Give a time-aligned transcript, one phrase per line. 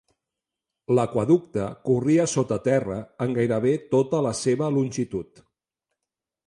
[0.99, 5.49] L'aqüeducte corria sota terra en gairebé tota la seva longitud.